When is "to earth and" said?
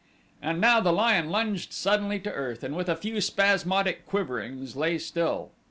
2.21-2.75